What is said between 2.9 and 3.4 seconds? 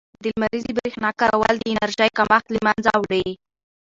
وړي.